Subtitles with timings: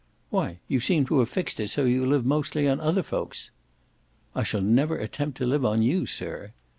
[0.31, 3.51] "Why, you seem to have fixed it so you live mostly on other folks."
[4.33, 6.53] "I shall never attempt to live on you, sir!"